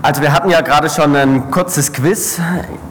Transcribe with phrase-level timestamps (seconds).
[0.00, 2.40] Also wir hatten ja gerade schon ein kurzes Quiz.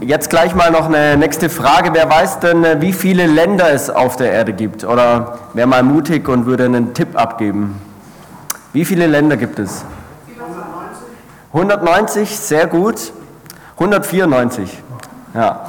[0.02, 1.92] Jetzt gleich mal noch eine nächste Frage.
[1.94, 4.84] Wer weiß denn, wie viele Länder es auf der Erde gibt?
[4.84, 7.82] Oder wäre mal mutig und würde einen Tipp abgeben?
[8.74, 9.86] Wie viele Länder gibt es?
[11.54, 13.14] 190, sehr gut.
[13.76, 14.78] 194.
[15.34, 15.62] Ja.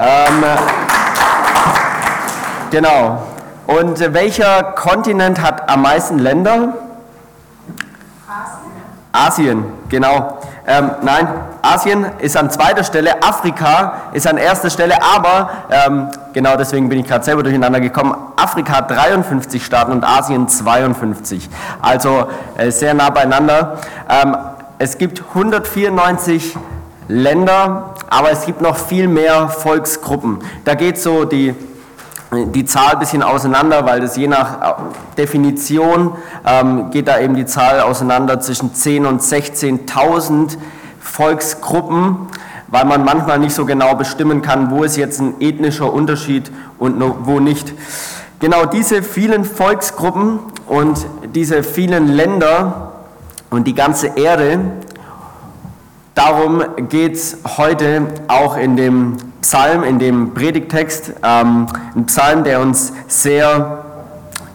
[0.00, 0.44] Ähm,
[2.70, 3.22] genau.
[3.66, 6.72] Und welcher Kontinent hat am meisten Länder?
[9.12, 10.38] Asien, genau.
[10.68, 11.28] Ähm, nein,
[11.62, 16.98] Asien ist an zweiter Stelle, Afrika ist an erster Stelle, aber ähm, genau deswegen bin
[16.98, 18.14] ich gerade selber durcheinander gekommen.
[18.36, 21.48] Afrika hat 53 Staaten und Asien 52.
[21.80, 23.78] Also äh, sehr nah beieinander.
[24.08, 24.36] Ähm,
[24.78, 26.56] es gibt 194
[27.06, 30.40] Länder, aber es gibt noch viel mehr Volksgruppen.
[30.64, 31.54] Da geht so die
[32.32, 34.74] die Zahl ein bisschen auseinander, weil das je nach äh,
[35.16, 36.12] Definition
[36.44, 40.56] ähm, geht da eben die Zahl auseinander zwischen 10.000 und 16.000
[41.00, 42.28] Volksgruppen,
[42.68, 47.00] weil man manchmal nicht so genau bestimmen kann, wo ist jetzt ein ethnischer Unterschied und
[47.24, 47.72] wo nicht.
[48.40, 52.92] Genau diese vielen Volksgruppen und diese vielen Länder
[53.50, 54.58] und die ganze Erde,
[56.16, 62.60] darum geht es heute auch in dem Psalm, in dem Predigtext, ähm, ein Psalm, der
[62.60, 63.84] uns sehr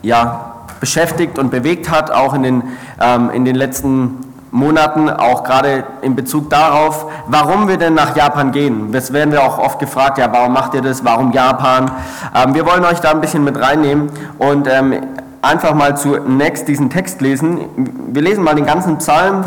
[0.01, 2.63] ja, beschäftigt und bewegt hat, auch in den,
[2.99, 4.17] ähm, in den letzten
[4.49, 8.91] Monaten, auch gerade in Bezug darauf, warum wir denn nach Japan gehen.
[8.91, 11.91] Das werden wir auch oft gefragt, ja, warum macht ihr das, warum Japan?
[12.35, 14.95] Ähm, wir wollen euch da ein bisschen mit reinnehmen und ähm,
[15.43, 17.59] einfach mal zunächst diesen Text lesen.
[18.07, 19.45] Wir lesen mal den ganzen Psalm.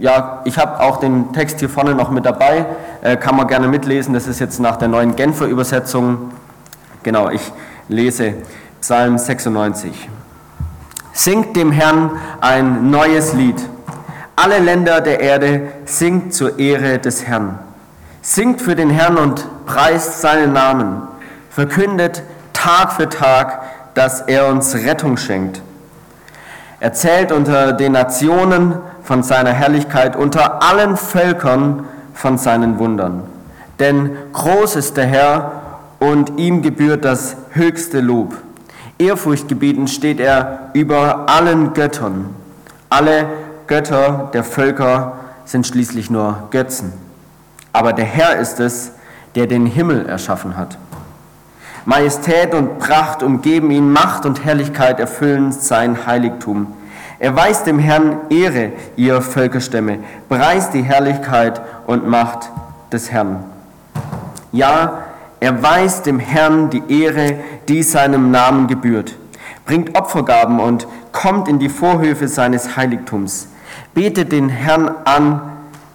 [0.00, 2.66] Ja, ich habe auch den Text hier vorne noch mit dabei,
[3.02, 4.14] äh, kann man gerne mitlesen.
[4.14, 6.30] Das ist jetzt nach der neuen Genfer Übersetzung.
[7.02, 7.52] Genau, ich
[7.88, 8.34] lese
[8.80, 10.08] Psalm 96.
[11.12, 13.56] Singt dem Herrn ein neues Lied.
[14.36, 17.58] Alle Länder der Erde singt zur Ehre des Herrn.
[18.22, 21.02] Singt für den Herrn und preist seinen Namen.
[21.50, 23.62] Verkündet Tag für Tag,
[23.94, 25.60] dass er uns Rettung schenkt.
[26.78, 28.74] Erzählt unter den Nationen
[29.08, 33.22] von seiner Herrlichkeit, unter allen Völkern von seinen Wundern.
[33.78, 35.52] Denn groß ist der Herr
[35.98, 38.36] und ihm gebührt das höchste Lob.
[38.98, 42.34] Ehrfurchtgebieten steht er über allen Göttern.
[42.90, 43.24] Alle
[43.66, 45.14] Götter der Völker
[45.46, 46.92] sind schließlich nur Götzen.
[47.72, 48.92] Aber der Herr ist es,
[49.34, 50.76] der den Himmel erschaffen hat.
[51.86, 56.74] Majestät und Pracht umgeben ihn, Macht und Herrlichkeit erfüllen sein Heiligtum.
[57.20, 59.98] Erweist dem Herrn Ehre, ihr Völkerstämme,
[60.28, 62.48] preist die Herrlichkeit und Macht
[62.92, 63.44] des Herrn.
[64.52, 65.04] Ja,
[65.40, 67.34] erweist dem Herrn die Ehre,
[67.66, 69.16] die seinem Namen gebührt.
[69.66, 73.48] Bringt Opfergaben und kommt in die Vorhöfe seines Heiligtums.
[73.94, 75.40] Betet den Herrn an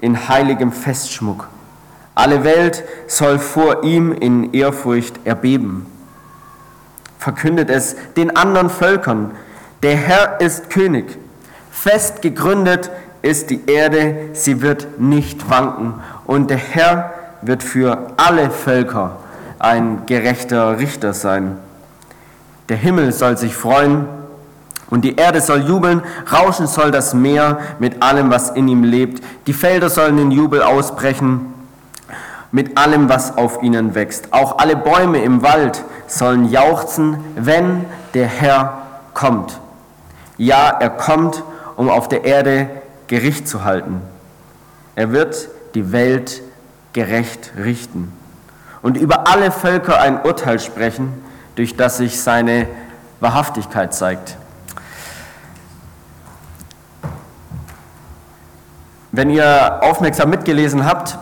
[0.01, 1.47] in heiligem Festschmuck.
[2.16, 5.85] Alle Welt soll vor ihm in Ehrfurcht erbeben.
[7.17, 9.31] Verkündet es den anderen Völkern.
[9.83, 11.17] Der Herr ist König.
[11.69, 12.89] Fest gegründet
[13.21, 15.95] ist die Erde, sie wird nicht wanken.
[16.25, 19.17] Und der Herr wird für alle Völker
[19.59, 21.57] ein gerechter Richter sein.
[22.69, 24.05] Der Himmel soll sich freuen
[24.89, 26.01] und die Erde soll jubeln,
[26.31, 29.22] rauschen soll das Meer mit allem, was in ihm lebt.
[29.47, 31.53] Die Felder sollen in Jubel ausbrechen
[32.53, 34.31] mit allem, was auf ihnen wächst.
[34.31, 37.83] Auch alle Bäume im Wald sollen jauchzen, wenn
[38.13, 38.83] der Herr
[39.13, 39.59] kommt.
[40.38, 41.44] Ja, er kommt,
[41.75, 42.69] um auf der Erde
[43.07, 44.01] Gericht zu halten.
[44.95, 46.41] Er wird die Welt
[46.94, 48.11] gerecht richten
[48.81, 51.23] und über alle Völker ein Urteil sprechen,
[51.55, 52.67] durch das sich seine
[53.19, 54.38] Wahrhaftigkeit zeigt.
[59.11, 61.17] Wenn ihr aufmerksam mitgelesen habt,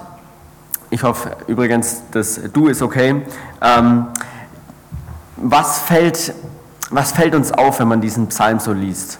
[0.89, 3.21] ich hoffe übrigens, das Du ist okay.
[3.61, 4.07] Ähm,
[5.35, 6.33] was, fällt,
[6.91, 9.17] was fällt uns auf, wenn man diesen Psalm so liest?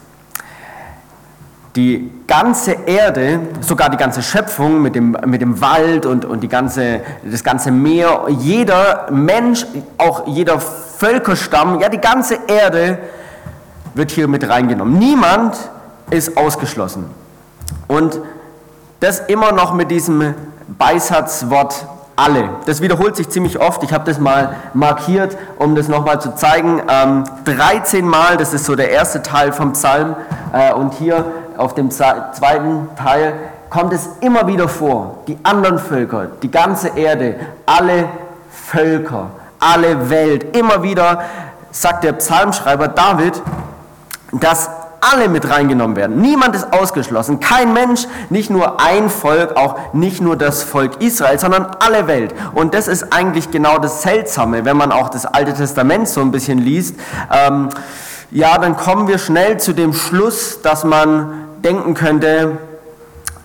[1.76, 6.50] Die ganze Erde, sogar die ganze Schöpfung mit dem, mit dem Wald und, und die
[6.50, 9.66] ganze, das ganze Meer, jeder Mensch,
[9.98, 13.00] auch jeder Völkerstamm, ja, die ganze Erde
[13.94, 15.00] wird hier mit reingenommen.
[15.00, 15.58] Niemand
[16.10, 17.06] ist ausgeschlossen.
[17.88, 18.20] Und
[19.00, 20.36] das immer noch mit diesem
[20.78, 21.86] Beisatzwort
[22.22, 22.50] alle.
[22.66, 23.84] Das wiederholt sich ziemlich oft.
[23.84, 26.82] Ich habe das mal markiert, um das nochmal zu zeigen.
[26.88, 30.16] Ähm, 13 Mal, das ist so der erste Teil vom Psalm.
[30.54, 31.26] Äh, und hier
[31.58, 33.34] auf dem zweiten Teil
[33.70, 35.20] kommt es immer wieder vor.
[35.28, 37.36] Die anderen Völker, die ganze Erde,
[37.66, 38.10] alle
[38.52, 40.56] Völker, alle Welt.
[40.56, 41.24] Immer wieder
[41.72, 43.42] sagt der Psalmschreiber David,
[44.32, 44.70] dass
[45.02, 46.22] alle mit reingenommen werden.
[46.22, 47.40] Niemand ist ausgeschlossen.
[47.40, 52.34] Kein Mensch, nicht nur ein Volk, auch nicht nur das Volk Israel, sondern alle Welt.
[52.54, 56.32] Und das ist eigentlich genau das Seltsame, wenn man auch das Alte Testament so ein
[56.32, 56.96] bisschen liest.
[57.32, 57.70] Ähm,
[58.30, 62.58] ja, dann kommen wir schnell zu dem Schluss, dass man denken könnte,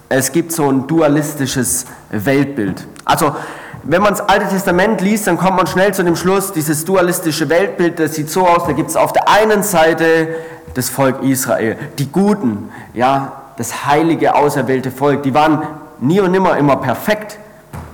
[0.08, 2.86] es gibt so ein dualistisches Weltbild.
[3.04, 3.34] Also
[3.82, 7.48] wenn man das Alte Testament liest, dann kommt man schnell zu dem Schluss, dieses dualistische
[7.48, 10.28] Weltbild, das sieht so aus, da gibt es auf der einen Seite
[10.76, 15.62] das Volk Israel, die Guten, ja, das heilige, auserwählte Volk, die waren
[16.00, 17.38] nie und nimmer immer perfekt,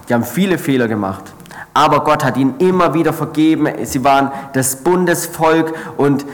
[0.09, 1.23] die haben viele Fehler gemacht,
[1.75, 6.27] aber Gott hat ihnen immer wieder vergeben, sie waren das Bundesvolk und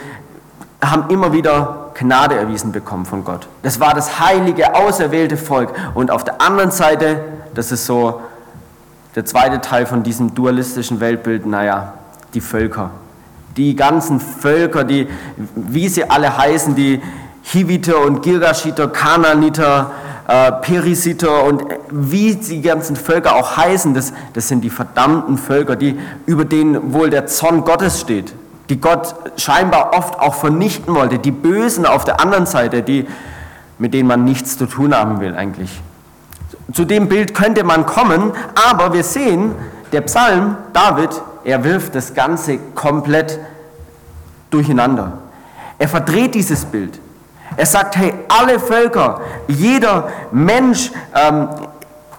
[0.82, 3.46] haben immer wieder Gnade erwiesen bekommen von Gott.
[3.62, 5.72] Das war das heilige, auserwählte Volk.
[5.94, 7.24] Und auf der anderen Seite,
[7.54, 8.20] das ist so
[9.16, 11.94] der zweite Teil von diesem dualistischen Weltbild, naja,
[12.34, 12.90] die Völker.
[13.58, 15.08] Die ganzen Völker, die,
[15.54, 17.02] wie sie alle heißen, die
[17.42, 19.90] Hiviter und Girgashiter, Kananiter,
[20.28, 25.74] äh, Perisiter und wie die ganzen Völker auch heißen, das, das sind die verdammten Völker,
[25.74, 28.32] die, über denen wohl der Zorn Gottes steht,
[28.68, 33.06] die Gott scheinbar oft auch vernichten wollte, die Bösen auf der anderen Seite, die,
[33.78, 35.80] mit denen man nichts zu tun haben will eigentlich.
[36.72, 38.32] Zu dem Bild könnte man kommen,
[38.70, 39.52] aber wir sehen,
[39.92, 41.10] der Psalm, David,
[41.44, 43.38] er wirft das Ganze komplett
[44.50, 45.18] durcheinander.
[45.78, 46.98] Er verdreht dieses Bild.
[47.56, 51.48] Er sagt, hey, alle Völker, jeder Mensch, ähm,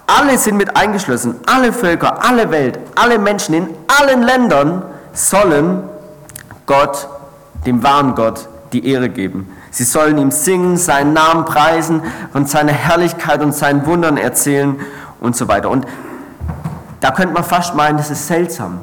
[0.07, 4.83] alle sind mit eingeschlossen, alle Völker, alle Welt, alle Menschen in allen Ländern
[5.13, 5.83] sollen
[6.65, 7.07] Gott,
[7.65, 9.55] dem wahren Gott, die Ehre geben.
[9.71, 12.01] Sie sollen ihm singen, seinen Namen preisen,
[12.31, 14.79] von seiner Herrlichkeit und seinen Wundern erzählen
[15.19, 15.69] und so weiter.
[15.69, 15.85] Und
[17.01, 18.79] da könnte man fast meinen, das ist seltsam.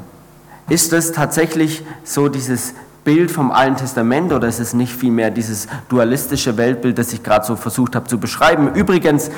[0.69, 2.75] Ist das tatsächlich so dieses
[3.05, 7.47] Bild vom Alten Testament oder ist es nicht vielmehr dieses dualistische Weltbild, das ich gerade
[7.47, 8.75] so versucht habe zu beschreiben?
[8.75, 9.31] Übrigens,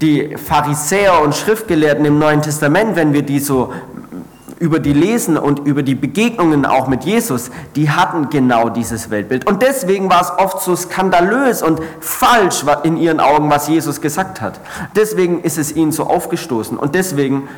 [0.00, 3.72] die Pharisäer und Schriftgelehrten im Neuen Testament, wenn wir die so
[4.58, 9.46] über die Lesen und über die Begegnungen auch mit Jesus, die hatten genau dieses Weltbild.
[9.46, 14.40] Und deswegen war es oft so skandalös und falsch in ihren Augen, was Jesus gesagt
[14.40, 14.60] hat.
[14.94, 17.48] Deswegen ist es ihnen so aufgestoßen und deswegen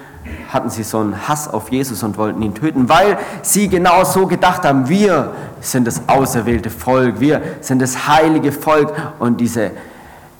[0.48, 4.26] hatten sie so einen Hass auf Jesus und wollten ihn töten, weil sie genau so
[4.26, 9.70] gedacht haben, wir sind das auserwählte Volk, wir sind das heilige Volk und diese,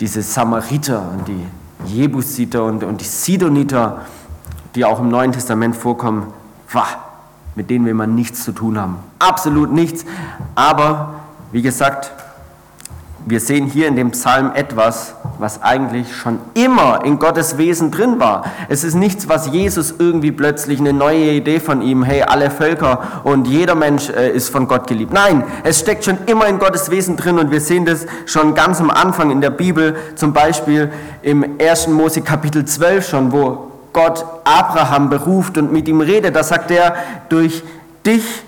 [0.00, 1.46] diese Samariter und die
[1.87, 4.02] Jebusiter und, und die Sidoniter,
[4.75, 6.32] die auch im Neuen Testament vorkommen,
[7.55, 8.99] mit denen will man nichts zu tun haben.
[9.19, 10.05] Absolut nichts.
[10.55, 11.15] Aber
[11.50, 12.12] wie gesagt,
[13.26, 18.19] wir sehen hier in dem Psalm etwas, was eigentlich schon immer in Gottes Wesen drin
[18.19, 18.44] war.
[18.69, 23.23] Es ist nichts, was Jesus irgendwie plötzlich eine neue Idee von ihm, hey, alle Völker
[23.25, 25.12] und jeder Mensch äh, ist von Gott geliebt.
[25.12, 28.81] Nein, es steckt schon immer in Gottes Wesen drin und wir sehen das schon ganz
[28.81, 30.91] am Anfang in der Bibel, zum Beispiel
[31.23, 31.88] im 1.
[31.88, 36.94] Mose Kapitel 12 schon, wo Gott Abraham beruft und mit ihm redet, da sagt er,
[37.28, 37.64] durch
[38.06, 38.44] dich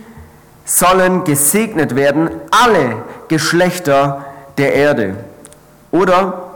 [0.65, 4.27] sollen gesegnet werden alle Geschlechter
[4.59, 5.17] der Erde.
[5.91, 6.51] Oder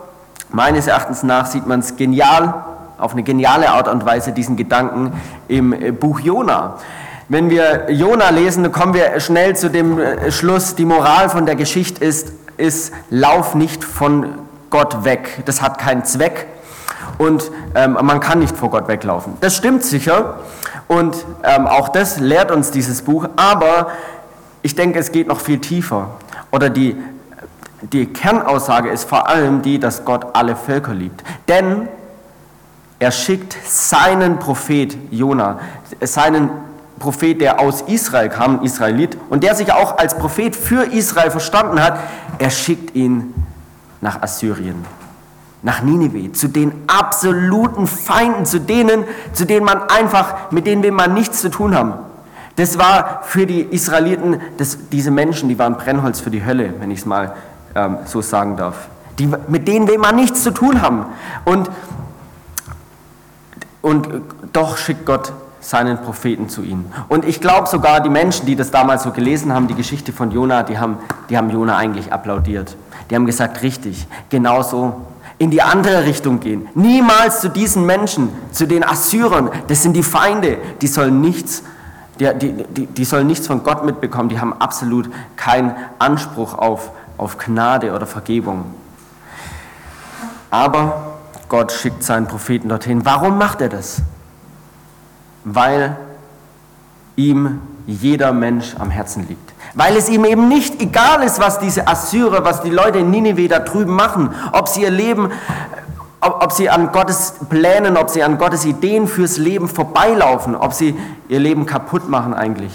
[0.50, 2.54] meines Erachtens nach sieht man es genial,
[2.96, 6.78] auf eine geniale Art und Weise, diesen Gedanken im äh, Buch Jona.
[7.28, 11.56] Wenn wir Jona lesen, kommen wir schnell zu dem äh, Schluss, die Moral von der
[11.56, 14.26] Geschichte ist, ist, lauf nicht von
[14.70, 15.42] Gott weg.
[15.46, 16.46] Das hat keinen Zweck
[17.18, 19.34] und ähm, man kann nicht vor Gott weglaufen.
[19.40, 20.38] Das stimmt sicher
[20.88, 23.88] und ähm, auch das lehrt uns dieses Buch, aber
[24.62, 26.10] ich denke, es geht noch viel tiefer.
[26.50, 26.96] Oder die,
[27.92, 31.22] die Kernaussage ist vor allem die, dass Gott alle Völker liebt.
[31.48, 31.88] Denn
[32.98, 35.58] er schickt seinen Prophet Jona,
[36.00, 36.48] seinen
[36.98, 41.82] Prophet, der aus Israel kam, Israelit, und der sich auch als Prophet für Israel verstanden
[41.82, 41.98] hat,
[42.38, 43.34] er schickt ihn
[44.00, 44.84] nach Assyrien
[45.64, 50.92] nach Ninive, zu den absoluten Feinden, zu denen, zu denen man einfach, mit denen will
[50.92, 51.94] man nichts zu tun haben.
[52.56, 56.90] Das war für die Israeliten, das, diese Menschen, die waren Brennholz für die Hölle, wenn
[56.90, 57.34] ich es mal
[57.74, 58.88] ähm, so sagen darf.
[59.18, 61.06] Die, mit denen will man nichts zu tun haben.
[61.46, 61.70] Und,
[63.80, 64.08] und
[64.52, 66.92] doch schickt Gott seinen Propheten zu ihnen.
[67.08, 70.30] Und ich glaube sogar, die Menschen, die das damals so gelesen haben, die Geschichte von
[70.30, 70.98] Jona, die haben,
[71.30, 72.76] die haben Jona eigentlich applaudiert.
[73.08, 75.06] Die haben gesagt, richtig, genau so
[75.38, 76.68] in die andere Richtung gehen.
[76.74, 79.50] Niemals zu diesen Menschen, zu den Assyrern.
[79.66, 80.58] Das sind die Feinde.
[80.80, 81.62] Die sollen nichts,
[82.20, 84.28] die, die, die, sollen nichts von Gott mitbekommen.
[84.28, 88.64] Die haben absolut keinen Anspruch auf, auf Gnade oder Vergebung.
[90.50, 93.04] Aber Gott schickt seinen Propheten dorthin.
[93.04, 94.02] Warum macht er das?
[95.42, 95.96] Weil
[97.16, 99.52] ihm jeder Mensch am Herzen liegt.
[99.74, 103.48] Weil es ihm eben nicht egal ist, was diese Assyrer, was die Leute in Nineveh
[103.48, 105.30] da drüben machen, ob sie ihr Leben,
[106.20, 110.96] ob, sie an Gottes Plänen, ob sie an Gottes Ideen fürs Leben vorbeilaufen, ob sie
[111.28, 112.72] ihr Leben kaputt machen eigentlich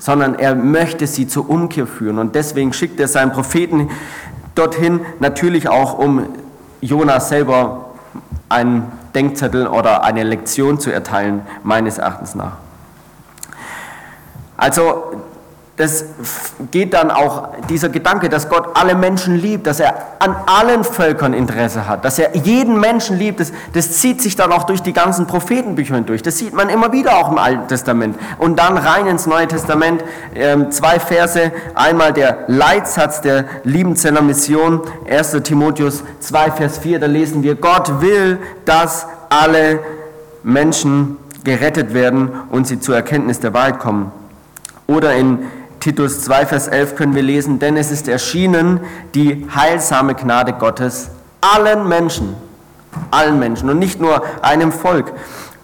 [0.00, 2.18] sondern er möchte sie zur Umkehr führen.
[2.18, 3.90] Und deswegen schickt er seinen Propheten
[4.54, 6.26] dorthin, natürlich auch, um
[6.80, 7.90] Jonas selber
[8.48, 12.56] einen Denkzettel oder eine Lektion zu erteilen, meines Erachtens nach.
[14.60, 15.12] Also
[15.80, 16.04] das
[16.70, 21.32] geht dann auch, dieser Gedanke, dass Gott alle Menschen liebt, dass er an allen Völkern
[21.32, 24.92] Interesse hat, dass er jeden Menschen liebt, das, das zieht sich dann auch durch die
[24.92, 26.20] ganzen Prophetenbücher hindurch.
[26.20, 28.18] Das sieht man immer wieder auch im Alten Testament.
[28.36, 34.82] Und dann rein ins Neue Testament, ähm, zwei Verse, einmal der Leitsatz der Liebenzeller Mission,
[35.10, 35.38] 1.
[35.42, 39.78] Timotheus 2, Vers 4, da lesen wir, Gott will, dass alle
[40.42, 44.12] Menschen gerettet werden und sie zur Erkenntnis der Wahrheit kommen.
[44.90, 45.38] Oder in
[45.78, 48.80] Titus 2, Vers 11 können wir lesen, denn es ist erschienen
[49.14, 52.34] die heilsame Gnade Gottes allen Menschen,
[53.12, 55.12] allen Menschen und nicht nur einem Volk.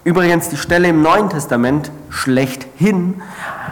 [0.05, 3.21] Übrigens die Stelle im Neuen Testament schlechthin,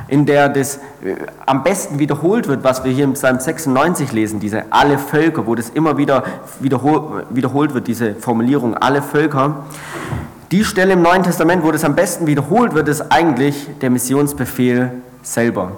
[0.09, 4.41] in der das äh, am besten wiederholt wird, was wir hier im Psalm 96 lesen,
[4.41, 6.25] diese alle Völker, wo das immer wieder
[6.59, 9.63] wiederholt wird, diese Formulierung alle Völker.
[10.51, 14.91] Die Stelle im Neuen Testament, wo das am besten wiederholt wird, ist eigentlich der Missionsbefehl
[15.25, 15.71] selber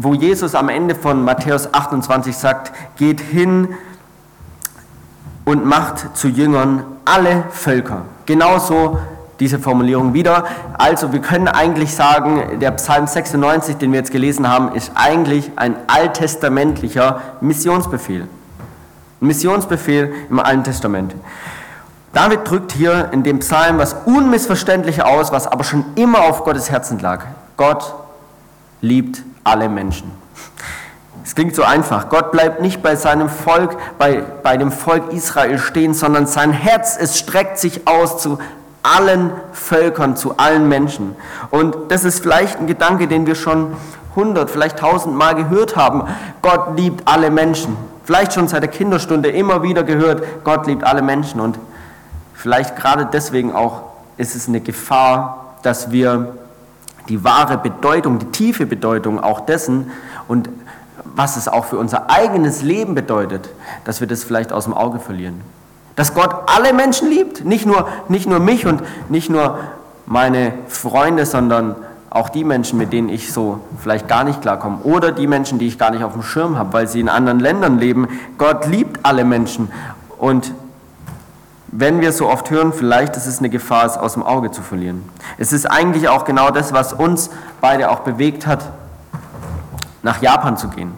[0.00, 3.74] wo Jesus am Ende von Matthäus 28 sagt, geht hin
[5.44, 8.02] und macht zu Jüngern alle Völker.
[8.24, 8.98] Genauso
[9.40, 10.44] diese Formulierung wieder.
[10.74, 15.50] Also wir können eigentlich sagen, der Psalm 96, den wir jetzt gelesen haben, ist eigentlich
[15.56, 18.28] ein alttestamentlicher Missionsbefehl.
[19.20, 21.14] Missionsbefehl im Alten Testament.
[22.12, 26.70] David drückt hier in dem Psalm was Unmissverständliches aus, was aber schon immer auf Gottes
[26.70, 27.24] Herzen lag.
[27.56, 27.94] Gott
[28.80, 30.10] liebt alle Menschen.
[31.24, 32.08] Es klingt so einfach.
[32.08, 36.96] Gott bleibt nicht bei seinem Volk, bei, bei dem Volk Israel stehen, sondern sein Herz,
[36.98, 38.38] es streckt sich aus zu
[38.82, 41.14] allen Völkern, zu allen Menschen.
[41.50, 43.74] Und das ist vielleicht ein Gedanke, den wir schon
[44.16, 46.04] hundert, vielleicht tausendmal gehört haben.
[46.40, 47.76] Gott liebt alle Menschen.
[48.04, 51.40] Vielleicht schon seit der Kinderstunde immer wieder gehört, Gott liebt alle Menschen.
[51.40, 51.58] Und
[52.32, 53.82] vielleicht gerade deswegen auch
[54.16, 56.37] ist es eine Gefahr, dass wir
[57.08, 59.90] die wahre Bedeutung, die tiefe Bedeutung auch dessen
[60.26, 60.48] und
[61.04, 63.48] was es auch für unser eigenes Leben bedeutet,
[63.84, 65.40] dass wir das vielleicht aus dem Auge verlieren.
[65.96, 69.58] Dass Gott alle Menschen liebt, nicht nur, nicht nur mich und nicht nur
[70.06, 71.74] meine Freunde, sondern
[72.10, 75.66] auch die Menschen, mit denen ich so vielleicht gar nicht klarkomme oder die Menschen, die
[75.66, 78.08] ich gar nicht auf dem Schirm habe, weil sie in anderen Ländern leben.
[78.38, 79.70] Gott liebt alle Menschen
[80.18, 80.52] und
[81.70, 84.62] wenn wir so oft hören, vielleicht ist es eine Gefahr, es aus dem Auge zu
[84.62, 85.08] verlieren.
[85.36, 88.64] Es ist eigentlich auch genau das, was uns beide auch bewegt hat,
[90.02, 90.92] nach Japan zu gehen.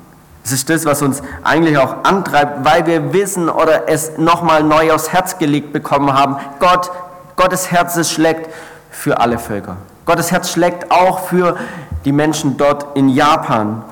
[0.44, 4.92] Es ist das, was uns eigentlich auch antreibt, weil wir wissen oder es nochmal neu
[4.92, 6.36] aufs Herz gelegt bekommen haben.
[6.60, 6.90] Gott,
[7.36, 8.50] Gottes Herz schlägt
[8.90, 9.76] für alle Völker.
[10.06, 11.56] Gottes Herz schlägt auch für
[12.04, 13.82] die Menschen dort in Japan.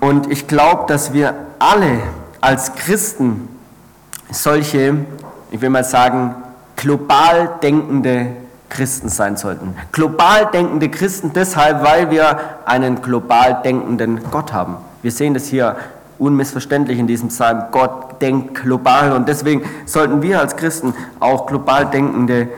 [0.00, 2.00] Und ich glaube, dass wir alle
[2.40, 3.48] als Christen
[4.30, 4.96] solche,
[5.50, 6.34] ich will mal sagen,
[6.76, 8.28] global denkende
[8.68, 9.76] Christen sein sollten.
[9.92, 14.76] Global denkende Christen deshalb, weil wir einen global denkenden Gott haben.
[15.02, 15.76] Wir sehen das hier
[16.18, 17.64] unmissverständlich in diesem Psalm.
[17.70, 22.48] Gott denkt global und deswegen sollten wir als Christen auch global denkende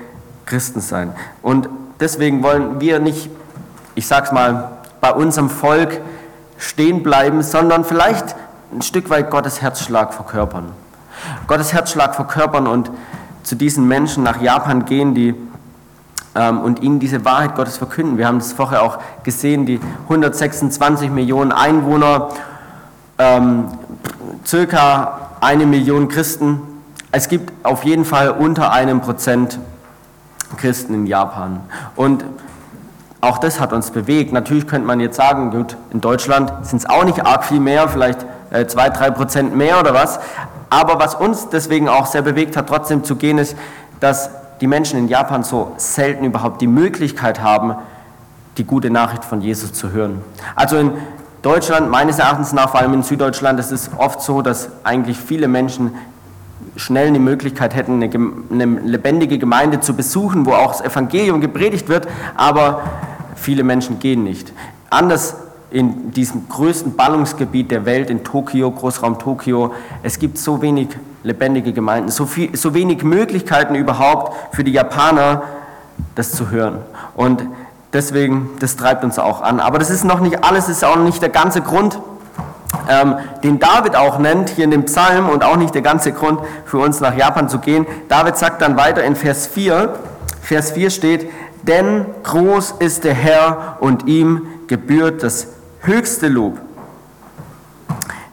[0.47, 1.13] Christen sein.
[1.43, 1.69] Und
[2.01, 3.29] deswegen wollen wir nicht,
[3.95, 4.71] ich sag's mal,
[5.01, 6.01] bei unserem Volk
[6.59, 8.37] stehen bleiben, sondern vielleicht
[8.73, 10.73] ein Stück weit Gottes Herzschlag verkörpern.
[11.47, 12.91] Gottes Herzschlag verkörpern und
[13.43, 15.35] zu diesen Menschen nach Japan gehen, die
[16.35, 18.19] ähm, und ihnen diese Wahrheit Gottes verkünden.
[18.19, 22.29] Wir haben das vorher auch gesehen, die 126 Millionen Einwohner,
[23.19, 23.69] ähm,
[24.45, 26.61] circa eine Million Christen.
[27.13, 29.59] Es gibt auf jeden Fall unter einem Prozent
[30.57, 31.61] Christen in Japan.
[31.95, 32.25] Und
[33.21, 34.33] auch das hat uns bewegt.
[34.33, 37.89] Natürlich könnte man jetzt sagen, gut, in Deutschland sind es auch nicht arg viel mehr,
[37.89, 40.21] vielleicht äh, zwei, drei Prozent mehr oder was.
[40.71, 43.57] Aber was uns deswegen auch sehr bewegt hat, trotzdem zu gehen, ist,
[44.01, 44.31] dass
[44.61, 47.77] die Menschen in Japan so selten überhaupt die Möglichkeit haben,
[48.57, 50.23] die gute Nachricht von Jesus zu hören.
[50.55, 50.93] Also in
[51.43, 55.47] Deutschland, meines Erachtens nach, vor allem in Süddeutschland, ist es oft so, dass eigentlich viele
[55.47, 55.95] Menschen
[56.75, 61.89] schnell die Möglichkeit hätten, eine, eine lebendige Gemeinde zu besuchen, wo auch das Evangelium gepredigt
[61.89, 62.83] wird, aber
[63.35, 64.53] viele Menschen gehen nicht.
[64.91, 65.37] Anders
[65.71, 69.75] in diesem größten Ballungsgebiet der Welt, in Tokio, Großraum Tokio.
[70.03, 70.89] Es gibt so wenig
[71.23, 75.43] lebendige Gemeinden, so, viel, so wenig Möglichkeiten überhaupt für die Japaner,
[76.15, 76.79] das zu hören.
[77.17, 77.43] Und
[77.93, 79.59] deswegen, das treibt uns auch an.
[79.59, 81.99] Aber das ist noch nicht alles, das ist auch nicht der ganze Grund,
[82.89, 86.41] ähm, den David auch nennt hier in dem Psalm und auch nicht der ganze Grund
[86.65, 87.87] für uns nach Japan zu gehen.
[88.09, 89.95] David sagt dann weiter in Vers 4,
[90.43, 91.31] Vers 4 steht,
[91.63, 95.49] denn groß ist der Herr und ihm gebührt das
[95.87, 96.61] höchste Lob.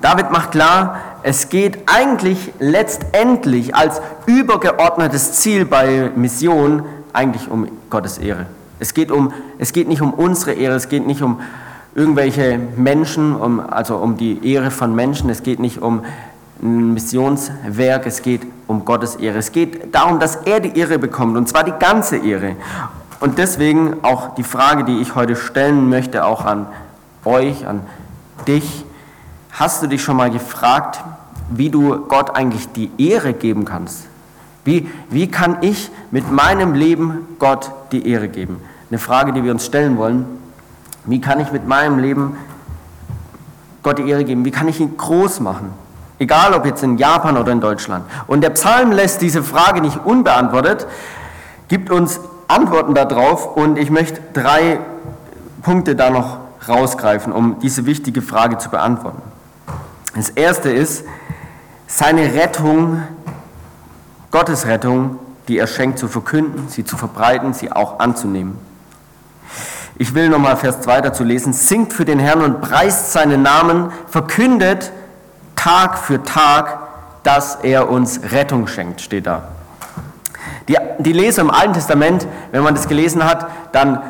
[0.01, 6.83] David macht klar, es geht eigentlich letztendlich als übergeordnetes Ziel bei Mission
[7.13, 8.47] eigentlich um Gottes Ehre.
[8.79, 11.39] Es geht, um, es geht nicht um unsere Ehre, es geht nicht um
[11.95, 16.03] irgendwelche Menschen, um, also um die Ehre von Menschen, es geht nicht um
[16.61, 19.37] ein Missionswerk, es geht um Gottes Ehre.
[19.37, 22.55] Es geht darum, dass er die Ehre bekommt, und zwar die ganze Ehre.
[23.19, 26.67] Und deswegen auch die Frage, die ich heute stellen möchte, auch an
[27.25, 27.81] euch, an
[28.47, 28.85] dich.
[29.51, 31.03] Hast du dich schon mal gefragt,
[31.49, 34.05] wie du Gott eigentlich die Ehre geben kannst?
[34.65, 38.61] Wie, wie kann ich mit meinem Leben Gott die Ehre geben?
[38.89, 40.25] Eine Frage, die wir uns stellen wollen.
[41.05, 42.37] Wie kann ich mit meinem Leben
[43.81, 44.45] Gott die Ehre geben?
[44.45, 45.71] Wie kann ich ihn groß machen?
[46.19, 48.05] Egal ob jetzt in Japan oder in Deutschland.
[48.27, 50.87] Und der Psalm lässt diese Frage nicht unbeantwortet,
[51.67, 54.79] gibt uns Antworten darauf und ich möchte drei
[55.61, 59.21] Punkte da noch rausgreifen, um diese wichtige Frage zu beantworten.
[60.15, 61.05] Das erste ist,
[61.87, 63.03] seine Rettung,
[64.31, 68.57] Gottes Rettung, die er schenkt, zu verkünden, sie zu verbreiten, sie auch anzunehmen.
[69.95, 71.53] Ich will nochmal Vers 2 dazu lesen.
[71.53, 74.91] Singt für den Herrn und preist seinen Namen, verkündet
[75.55, 76.79] Tag für Tag,
[77.23, 79.43] dass er uns Rettung schenkt, steht da.
[80.67, 84.01] Die, die Leser im Alten Testament, wenn man das gelesen hat, dann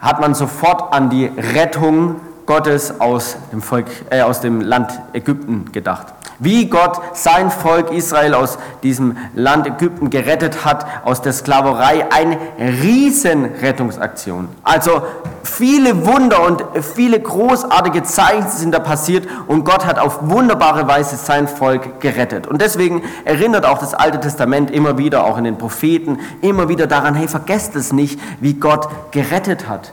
[0.00, 2.16] hat man sofort an die Rettung
[2.46, 6.06] Gottes aus dem, Volk, äh, aus dem Land Ägypten gedacht.
[6.40, 12.06] Wie Gott sein Volk Israel aus diesem Land Ägypten gerettet hat, aus der Sklaverei.
[12.10, 14.48] Eine Riesenrettungsaktion.
[14.64, 15.02] Also
[15.42, 21.16] viele Wunder und viele großartige Zeichen sind da passiert und Gott hat auf wunderbare Weise
[21.16, 22.46] sein Volk gerettet.
[22.46, 26.86] Und deswegen erinnert auch das Alte Testament immer wieder, auch in den Propheten, immer wieder
[26.86, 29.92] daran, hey, vergesst es nicht, wie Gott gerettet hat.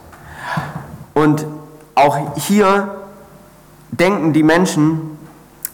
[1.13, 1.45] Und
[1.95, 2.95] auch hier
[3.91, 5.16] denken die Menschen,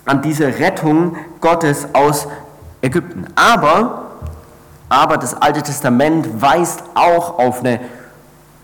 [0.06, 2.28] an diese Rettung Gottes aus
[2.82, 3.28] Ägypten.
[3.36, 4.12] Aber,
[4.90, 7.80] aber das Alte Testament weist auch auf eine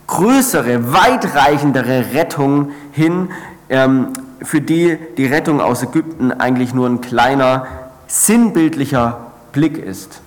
[0.07, 3.29] größere, weitreichendere Rettung hin,
[3.69, 7.67] ähm, für die die Rettung aus Ägypten eigentlich nur ein kleiner,
[8.07, 9.17] sinnbildlicher
[9.51, 10.21] Blick ist.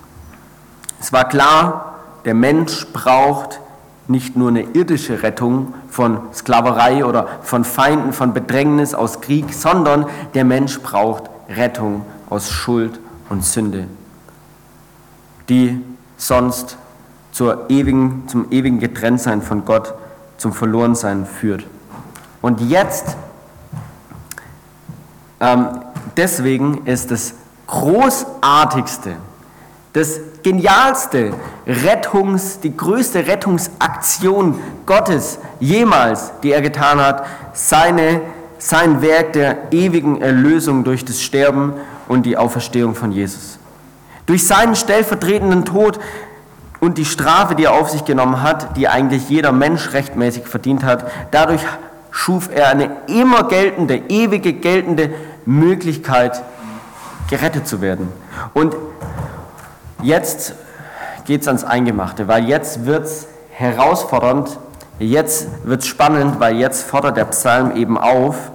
[1.00, 3.60] Es war klar, der Mensch braucht
[4.08, 10.06] nicht nur eine irdische Rettung von Sklaverei oder von Feinden, von Bedrängnis aus Krieg, sondern
[10.34, 13.86] der Mensch braucht Rettung aus Schuld und Sünde,
[15.48, 15.80] die
[16.16, 16.76] sonst
[17.30, 19.94] zur ewigen, zum ewigen Getrenntsein von Gott,
[20.36, 21.64] zum Verlorensein führt.
[22.40, 23.16] Und jetzt,
[25.40, 25.66] ähm,
[26.16, 27.34] deswegen ist das
[27.68, 29.16] Großartigste,
[29.92, 31.34] das genialste
[31.66, 38.22] Rettungs, die größte Rettungsaktion Gottes jemals, die er getan hat, seine,
[38.58, 41.74] sein Werk der ewigen Erlösung durch das Sterben
[42.08, 43.58] und die Auferstehung von Jesus.
[44.24, 45.98] Durch seinen stellvertretenden Tod
[46.80, 50.84] und die Strafe, die er auf sich genommen hat, die eigentlich jeder Mensch rechtmäßig verdient
[50.84, 51.62] hat, dadurch
[52.10, 55.10] schuf er eine immer geltende, ewige geltende
[55.44, 56.42] Möglichkeit,
[57.28, 58.08] gerettet zu werden.
[58.54, 58.74] Und
[60.02, 60.54] Jetzt
[61.24, 64.58] geht es ans Eingemachte, weil jetzt wird es herausfordernd,
[64.98, 68.50] jetzt wird es spannend, weil jetzt fordert der Psalm eben auf,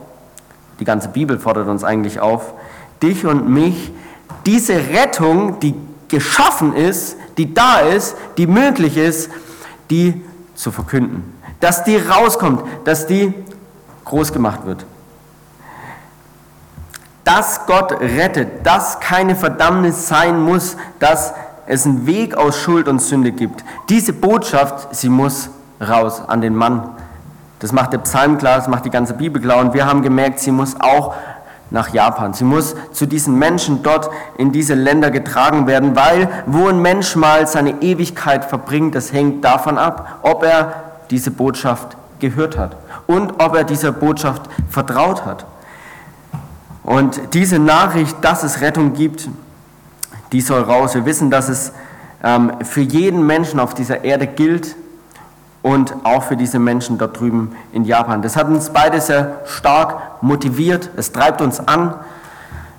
[0.80, 2.54] die ganze Bibel fordert uns eigentlich auf,
[3.02, 3.92] dich und mich,
[4.46, 5.74] diese Rettung, die
[6.10, 9.30] geschaffen ist, die da ist, die möglich ist,
[9.90, 10.22] die
[10.56, 11.34] zu verkünden.
[11.60, 13.34] Dass die rauskommt, dass die
[14.06, 14.86] groß gemacht wird.
[17.28, 21.34] Dass Gott rettet, dass keine Verdammnis sein muss, dass
[21.66, 23.66] es einen Weg aus Schuld und Sünde gibt.
[23.90, 25.50] Diese Botschaft, sie muss
[25.82, 26.90] raus an den Mann.
[27.60, 29.60] Das macht der Psalm klar, das macht die ganze Bibel klar.
[29.60, 31.16] Und wir haben gemerkt, sie muss auch
[31.70, 32.34] nach Japan.
[32.34, 37.18] Sie muss zu diesen Menschen dort in diese Länder getragen werden, weil wo ein Mensch
[37.18, 40.72] mal seine Ewigkeit verbringt, das hängt davon ab, ob er
[41.10, 45.46] diese Botschaft gehört hat und ob er dieser Botschaft vertraut hat.
[46.88, 49.28] Und diese Nachricht, dass es Rettung gibt,
[50.32, 50.96] die soll raus.
[50.96, 51.74] Wir wissen, dass es
[52.24, 54.76] ähm, für jeden Menschen auf dieser Erde gilt
[55.62, 58.22] und auch für diese Menschen dort drüben in Japan.
[58.22, 60.90] Das hat uns beide sehr stark motiviert.
[60.96, 61.94] Es treibt uns an,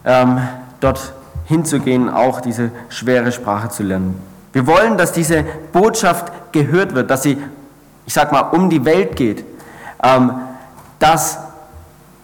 [0.04, 0.40] ähm,
[0.80, 1.12] dort
[1.44, 4.20] hinzugehen, auch diese schwere Sprache zu lernen.
[4.54, 7.38] Wir wollen, dass diese Botschaft gehört wird, dass sie
[8.08, 9.44] ich sag mal, um die Welt geht,
[10.02, 10.32] ähm,
[10.98, 11.38] dass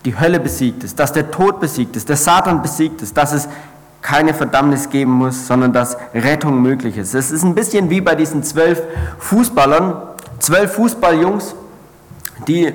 [0.05, 3.49] die Hölle besiegt ist, dass der Tod besiegt ist, der Satan besiegt ist, dass es
[4.03, 7.15] keine Verdammnis geben muss, sondern dass Rettung möglich ist.
[7.15, 8.83] Es ist ein bisschen wie bei diesen zwölf
[9.19, 9.97] Fußballern,
[10.41, 11.55] zwölf Fußballjungs,
[12.47, 12.75] die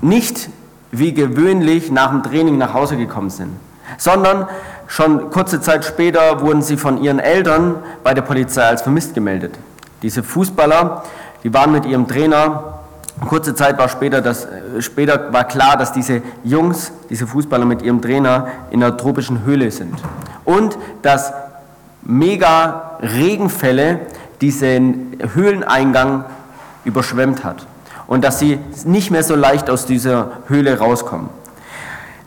[0.00, 0.50] nicht
[0.90, 3.50] wie gewöhnlich nach dem Training nach Hause gekommen sind,
[3.96, 4.48] sondern
[4.88, 9.54] schon kurze Zeit später wurden sie von ihren Eltern bei der Polizei als vermisst gemeldet.
[10.02, 11.04] Diese Fußballer,
[11.44, 12.75] die waren mit ihrem Trainer
[13.24, 17.80] Kurze Zeit war später, dass, äh, später war klar, dass diese Jungs, diese Fußballer mit
[17.82, 19.94] ihrem Trainer in einer tropischen Höhle sind.
[20.44, 21.32] Und dass
[22.02, 24.00] mega Regenfälle
[24.40, 26.24] diesen Höhleneingang
[26.84, 27.66] überschwemmt hat.
[28.06, 31.30] Und dass sie nicht mehr so leicht aus dieser Höhle rauskommen.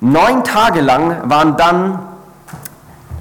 [0.02, 1.99] Neun Tage lang waren dann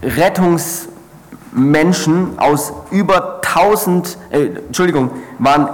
[0.03, 5.69] Rettungsmenschen aus über 1000, äh, Entschuldigung, waren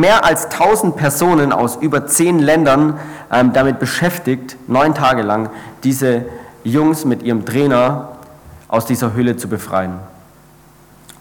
[0.00, 2.98] mehr als 1000 Personen aus über zehn Ländern
[3.30, 5.50] ähm, damit beschäftigt, neun Tage lang
[5.84, 6.24] diese
[6.64, 8.08] Jungs mit ihrem Trainer
[8.68, 9.98] aus dieser Höhle zu befreien.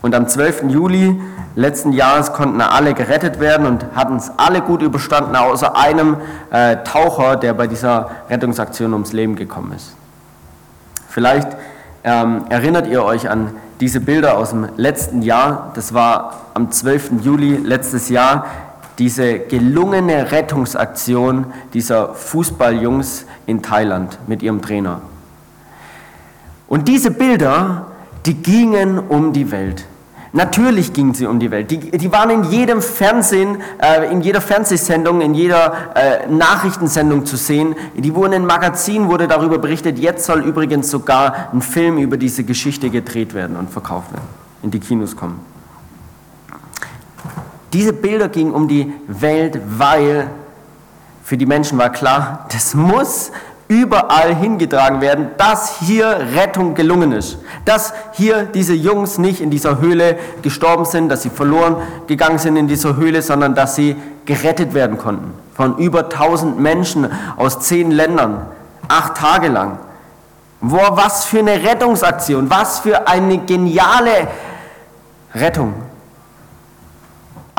[0.02, 0.64] Und am 12.
[0.70, 1.20] Juli
[1.56, 6.18] letzten Jahres konnten alle gerettet werden und hatten es alle gut überstanden, außer einem
[6.52, 9.94] äh, Taucher, der bei dieser Rettungsaktion ums Leben gekommen ist.
[11.10, 11.50] Vielleicht
[12.04, 15.72] ähm, erinnert ihr euch an diese Bilder aus dem letzten Jahr.
[15.74, 17.22] Das war am 12.
[17.22, 18.46] Juli letztes Jahr
[19.00, 25.02] diese gelungene Rettungsaktion dieser Fußballjungs in Thailand mit ihrem Trainer.
[26.68, 27.88] Und diese Bilder,
[28.26, 29.86] die gingen um die Welt.
[30.32, 31.72] Natürlich gingen sie um die Welt.
[31.72, 37.36] Die, die waren in jedem Fernsehen, äh, in jeder Fernsehsendung, in jeder äh, Nachrichtensendung zu
[37.36, 37.76] sehen.
[37.96, 39.98] Die wurden in Magazinen, wurde darüber berichtet.
[39.98, 44.28] Jetzt soll übrigens sogar ein Film über diese Geschichte gedreht werden und verkauft werden,
[44.62, 45.40] in die Kinos kommen.
[47.74, 50.30] Diese Bilder gingen um die Welt, weil
[51.24, 53.32] für die Menschen war klar, das muss
[53.68, 57.38] überall hingetragen werden, dass hier Rettung gelungen ist.
[57.66, 61.76] Dass hier diese Jungs nicht in dieser Höhle gestorben sind, dass sie verloren
[62.08, 65.32] gegangen sind in dieser Höhle, sondern dass sie gerettet werden konnten.
[65.54, 68.48] Von über 1000 Menschen aus zehn Ländern,
[68.88, 69.78] acht Tage lang.
[70.62, 74.28] Boah, was für eine Rettungsaktion, was für eine geniale
[75.36, 75.76] Rettung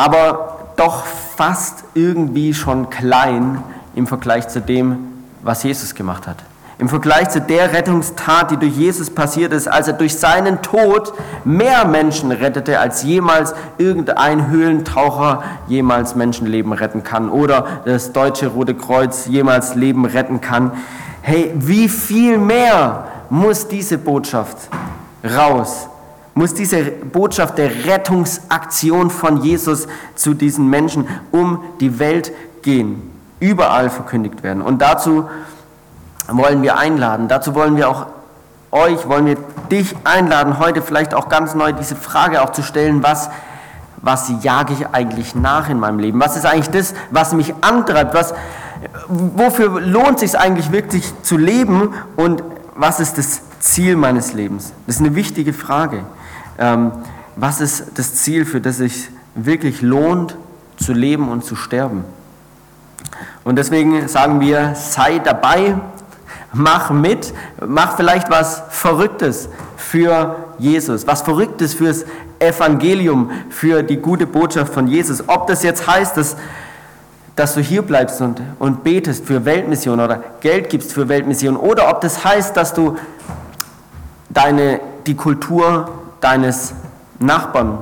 [0.01, 1.05] aber doch
[1.37, 3.63] fast irgendwie schon klein
[3.95, 4.97] im Vergleich zu dem,
[5.43, 6.37] was Jesus gemacht hat.
[6.79, 11.13] Im Vergleich zu der Rettungstat, die durch Jesus passiert ist, als er durch seinen Tod
[11.45, 18.75] mehr Menschen rettete, als jemals irgendein Höhlentaucher jemals Menschenleben retten kann oder das Deutsche Rote
[18.75, 20.73] Kreuz jemals Leben retten kann.
[21.21, 24.57] Hey, wie viel mehr muss diese Botschaft
[25.23, 25.90] raus
[26.41, 33.91] muss diese Botschaft der Rettungsaktion von Jesus zu diesen Menschen um die Welt gehen, überall
[33.91, 34.63] verkündigt werden.
[34.63, 35.29] Und dazu
[36.29, 38.07] wollen wir einladen, dazu wollen wir auch
[38.71, 39.37] euch, wollen wir
[39.71, 43.29] dich einladen, heute vielleicht auch ganz neu diese Frage auch zu stellen, was,
[43.99, 46.21] was jage ich eigentlich nach in meinem Leben?
[46.21, 48.15] Was ist eigentlich das, was mich antreibt?
[48.15, 48.33] Was,
[49.09, 52.43] wofür lohnt es sich eigentlich wirklich zu leben und
[52.77, 54.73] was ist das Ziel meines Lebens?
[54.87, 56.05] Das ist eine wichtige Frage.
[56.61, 56.93] Ähm,
[57.37, 60.37] was ist das Ziel, für das sich wirklich lohnt,
[60.77, 62.05] zu leben und zu sterben?
[63.45, 65.77] Und deswegen sagen wir, sei dabei,
[66.53, 67.33] mach mit,
[67.67, 72.05] mach vielleicht was Verrücktes für Jesus, was Verrücktes fürs
[72.39, 75.27] Evangelium, für die gute Botschaft von Jesus.
[75.29, 76.37] Ob das jetzt heißt, dass,
[77.37, 81.89] dass du hier bleibst und, und betest für Weltmission oder Geld gibst für Weltmission, oder
[81.89, 82.99] ob das heißt, dass du
[84.29, 86.75] deine, die Kultur deines
[87.19, 87.79] Nachbarn,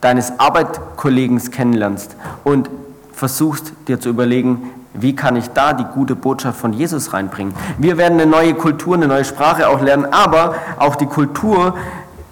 [0.00, 2.70] deines Arbeitskollegen kennenlernst und
[3.12, 7.54] versuchst dir zu überlegen, wie kann ich da die gute Botschaft von Jesus reinbringen.
[7.78, 11.74] Wir werden eine neue Kultur, eine neue Sprache auch lernen, aber auch die Kultur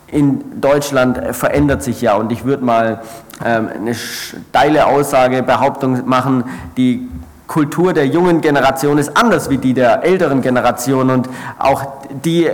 [0.09, 3.03] in Deutschland verändert sich ja und ich würde mal
[3.45, 6.45] ähm, eine steile Aussage, Behauptung machen,
[6.77, 7.09] die
[7.47, 11.85] Kultur der jungen Generation ist anders wie die der älteren Generation und auch
[12.25, 12.53] die äh,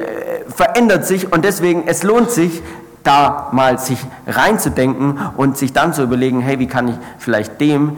[0.48, 2.62] verändert sich und deswegen es lohnt sich
[3.02, 7.96] da mal sich reinzudenken und sich dann zu überlegen, hey, wie kann ich vielleicht dem,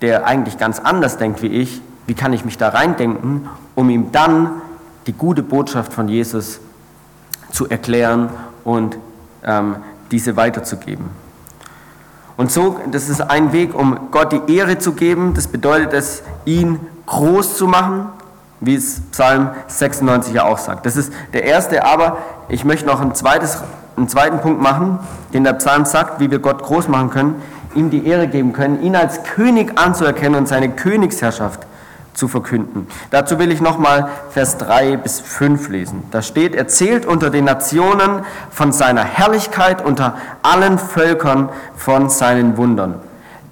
[0.00, 4.12] der eigentlich ganz anders denkt wie ich, wie kann ich mich da reindenken, um ihm
[4.12, 4.50] dann
[5.06, 6.60] die gute Botschaft von Jesus
[7.50, 8.30] zu erklären
[8.64, 8.98] und
[9.44, 9.76] ähm,
[10.10, 11.08] diese weiterzugeben.
[12.36, 15.32] Und so, das ist ein Weg, um Gott die Ehre zu geben.
[15.34, 18.08] Das bedeutet es, ihn groß zu machen,
[18.60, 20.84] wie es Psalm 96 ja auch sagt.
[20.84, 23.62] Das ist der erste, aber ich möchte noch ein zweites
[23.96, 24.98] einen zweiten Punkt machen,
[25.32, 27.42] den der Psalm sagt, wie wir Gott groß machen können,
[27.74, 31.66] ihm die Ehre geben können, ihn als König anzuerkennen und seine Königsherrschaft
[32.14, 32.86] zu verkünden.
[33.10, 36.02] Dazu will ich nochmal Vers 3 bis 5 lesen.
[36.10, 42.56] Da steht, er zählt unter den Nationen von seiner Herrlichkeit, unter allen Völkern von seinen
[42.56, 42.94] Wundern.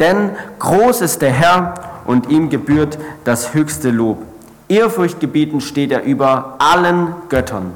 [0.00, 1.74] Denn groß ist der Herr
[2.06, 4.22] und ihm gebührt das höchste Lob.
[4.68, 7.72] Ehrfurchtgebieten steht er über allen Göttern.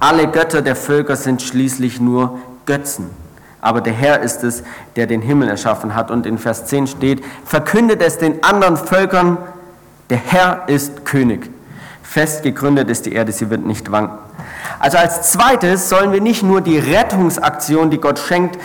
[0.00, 3.10] Alle Götter der Völker sind schließlich nur Götzen.
[3.60, 4.62] Aber der Herr ist es,
[4.96, 6.10] der den Himmel erschaffen hat.
[6.10, 9.38] Und in Vers 10 steht, verkündet es den anderen Völkern,
[10.10, 11.50] der Herr ist König.
[12.02, 14.18] Fest gegründet ist die Erde, sie wird nicht wanken.
[14.78, 18.58] Also als zweites sollen wir nicht nur die Rettungsaktion, die Gott schenkt,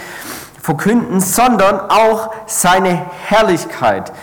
[0.61, 4.13] verkünden, sondern auch seine Herrlichkeit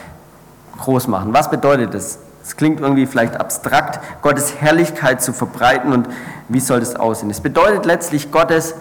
[0.79, 1.35] groß machen.
[1.35, 2.19] Was bedeutet das?
[2.43, 6.09] Es klingt irgendwie vielleicht abstrakt, Gottes Herrlichkeit zu verbreiten und
[6.49, 7.31] wie soll das aussehen?
[7.31, 8.75] Es bedeutet letztlich Gottes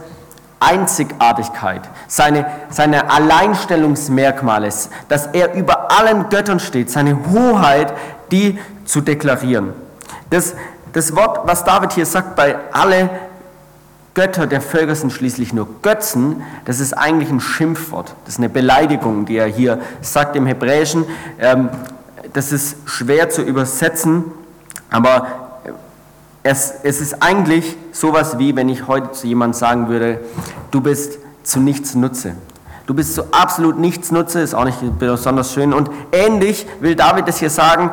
[0.60, 4.70] Einzigartigkeit, seine, seine Alleinstellungsmerkmale,
[5.08, 7.94] dass er über allen Göttern steht, seine Hoheit,
[8.32, 9.74] die zu deklarieren.
[10.30, 10.56] Das,
[10.94, 13.10] das Wort, was David hier sagt, bei alle
[14.16, 18.50] Götter der Völker sind schließlich nur Götzen, das ist eigentlich ein Schimpfwort, das ist eine
[18.50, 21.06] Beleidigung, die er hier sagt im Hebräischen.
[21.40, 21.70] Ähm,
[22.34, 24.26] das ist schwer zu übersetzen,
[24.90, 25.28] aber
[26.44, 30.22] es, es ist eigentlich sowas wie, wenn ich heute zu jemandem sagen würde,
[30.72, 32.36] du bist zu nichts Nutze.
[32.86, 35.74] Du bist zu absolut nichts Nutze, ist auch nicht besonders schön.
[35.74, 37.92] Und ähnlich will David es hier sagen,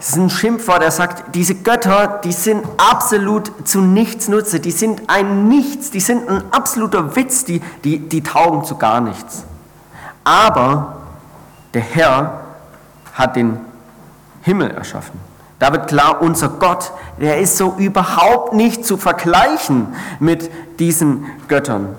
[0.00, 4.70] es ist ein Schimpfwort, er sagt, diese Götter, die sind absolut zu nichts Nutze, die
[4.70, 9.44] sind ein Nichts, die sind ein absoluter Witz, die, die, die taugen zu gar nichts.
[10.24, 10.96] Aber
[11.74, 12.47] der Herr
[13.18, 13.58] hat den
[14.42, 15.20] Himmel erschaffen.
[15.58, 19.88] Da wird klar, unser Gott, der ist so überhaupt nicht zu vergleichen
[20.20, 21.96] mit diesen Göttern.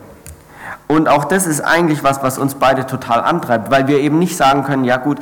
[0.88, 4.38] Und auch das ist eigentlich was, was uns beide total antreibt, weil wir eben nicht
[4.38, 5.20] sagen können, ja gut,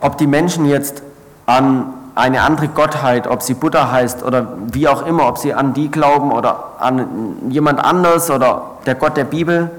[0.00, 1.02] ob die Menschen jetzt
[1.46, 5.72] an eine andere Gottheit, ob sie Buddha heißt oder wie auch immer, ob sie an
[5.72, 9.70] die glauben oder an jemand anders oder der Gott der Bibel.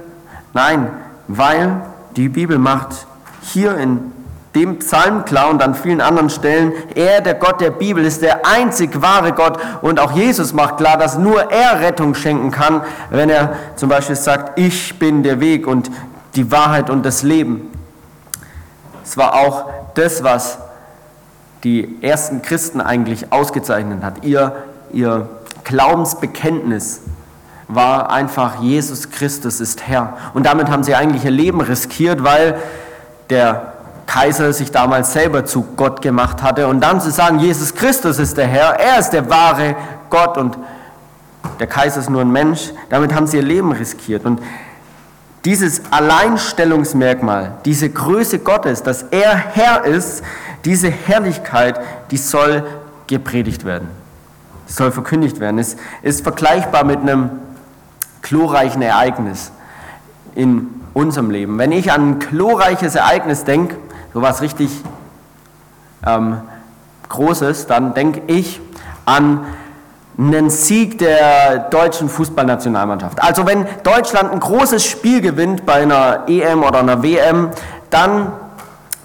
[0.53, 0.89] Nein,
[1.27, 1.81] weil
[2.15, 3.05] die Bibel macht
[3.41, 4.12] hier in
[4.55, 8.45] dem Psalm klar und an vielen anderen Stellen, er, der Gott der Bibel, ist der
[8.45, 13.29] einzig wahre Gott und auch Jesus macht klar, dass nur er Rettung schenken kann, wenn
[13.29, 15.89] er zum Beispiel sagt, ich bin der Weg und
[16.35, 17.71] die Wahrheit und das Leben.
[19.03, 20.57] Es war auch das, was
[21.63, 24.23] die ersten Christen eigentlich ausgezeichnet hat.
[24.23, 24.55] Ihr,
[24.91, 25.29] ihr
[25.63, 27.01] Glaubensbekenntnis
[27.67, 30.17] war einfach, Jesus Christus ist Herr.
[30.33, 32.59] Und damit haben sie eigentlich ihr Leben riskiert, weil
[33.29, 33.70] der
[34.12, 36.67] Kaiser sich damals selber zu Gott gemacht hatte.
[36.67, 39.76] Und dann zu sagen, Jesus Christus ist der Herr, er ist der wahre
[40.10, 40.58] Gott und
[41.62, 44.26] der Kaiser ist nur ein Mensch, damit haben sie ihr Leben riskiert.
[44.26, 44.41] Und
[45.45, 50.24] dieses Alleinstellungsmerkmal, diese Größe Gottes, dass er Herr ist,
[50.65, 51.80] diese Herrlichkeit,
[52.12, 52.65] die soll
[53.08, 53.88] gepredigt werden,
[54.65, 55.58] soll verkündigt werden.
[55.58, 57.30] Es ist vergleichbar mit einem
[58.21, 59.54] glorreichen Ereignis
[60.36, 61.58] in unserem Leben.
[61.58, 63.78] Wenn ich an ein glorreiches Ereignis denke,
[64.13, 64.69] so was richtig
[66.06, 66.41] ähm,
[67.10, 68.62] Großes, dann denke ich
[69.06, 69.45] an
[70.17, 73.21] einen Sieg der deutschen Fußballnationalmannschaft.
[73.21, 77.50] Also wenn Deutschland ein großes Spiel gewinnt bei einer EM oder einer WM,
[77.89, 78.32] dann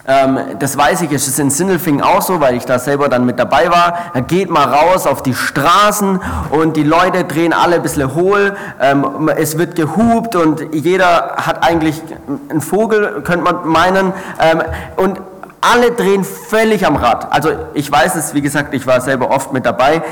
[0.07, 3.41] das weiß ich, es ist in Sindelfingen auch so, weil ich da selber dann mit
[3.41, 3.99] dabei war.
[4.15, 8.57] Da geht mal raus auf die Straßen und die Leute drehen alle ein bisschen hohl.
[8.81, 12.01] Ähm, es wird gehupt und jeder hat eigentlich
[12.49, 14.13] einen Vogel, könnte man meinen.
[14.41, 14.63] Ähm,
[14.95, 15.21] und
[15.61, 17.33] alle drehen völlig am Rad.
[17.33, 20.03] Also ich weiß es, wie gesagt, ich war selber oft mit dabei,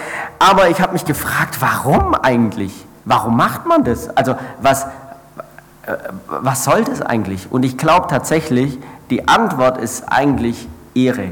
[0.40, 2.84] aber ich habe mich gefragt, warum eigentlich?
[3.04, 4.08] Warum macht man das?
[4.16, 4.84] Also was,
[5.86, 5.92] äh,
[6.26, 7.52] was soll das eigentlich?
[7.52, 8.78] Und ich glaube tatsächlich,
[9.10, 11.30] die Antwort ist eigentlich Ehre.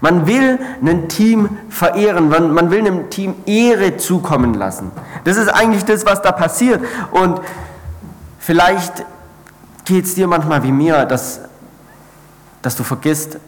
[0.00, 4.90] Man will ein Team verehren, man, man will einem Team Ehre zukommen lassen.
[5.24, 6.80] Das ist eigentlich das, was da passiert.
[7.12, 7.40] Und
[8.38, 9.04] vielleicht
[9.84, 11.40] geht es dir manchmal wie mir, dass,
[12.62, 13.38] dass du vergisst,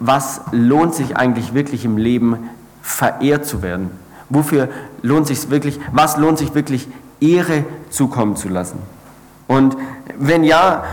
[0.00, 2.50] was lohnt sich eigentlich wirklich im Leben
[2.82, 3.90] verehrt zu werden.
[4.28, 4.68] Wofür
[5.02, 6.88] lohnt sich wirklich, was lohnt sich wirklich
[7.20, 8.78] Ehre zukommen zu lassen?
[9.46, 9.76] Und
[10.18, 10.84] wenn ja,